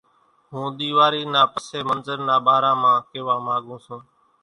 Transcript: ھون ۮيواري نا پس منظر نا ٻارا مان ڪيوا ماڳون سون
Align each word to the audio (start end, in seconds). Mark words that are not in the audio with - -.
ھون 0.51 0.67
ۮيواري 0.77 1.23
نا 1.33 1.41
پس 1.53 1.67
منظر 1.87 2.17
نا 2.27 2.35
ٻارا 2.45 2.71
مان 2.81 2.97
ڪيوا 3.09 3.35
ماڳون 3.45 3.79
سون 3.85 4.01